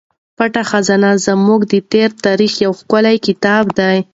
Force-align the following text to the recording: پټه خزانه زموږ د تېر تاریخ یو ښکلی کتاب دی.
پټه 0.37 0.61
خزانه 0.69 1.11
زموږ 1.25 1.59
د 1.71 1.73
تېر 1.91 2.09
تاریخ 2.25 2.53
یو 2.65 2.71
ښکلی 2.79 3.17
کتاب 3.27 3.63
دی. 3.79 3.97